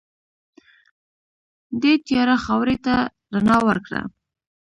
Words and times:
دې 1.81 1.93
تیاره 2.05 2.35
خاورې 2.45 2.75
ته 2.85 2.95
رڼا 3.33 3.57
ورکړه. 3.67 4.01